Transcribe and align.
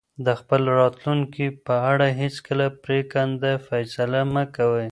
د 0.25 0.27
خپل 0.39 0.61
راتلونکي 0.79 1.47
په 1.65 1.75
اړه 1.91 2.07
هیڅکله 2.21 2.65
پرېکنده 2.83 3.51
فیصله 3.67 4.19
مه 4.33 4.43
کوئ. 4.55 4.87